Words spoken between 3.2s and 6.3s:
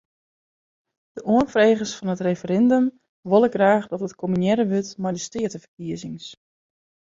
wolle graach dat it kombinearre wurdt mei de steateferkiezings.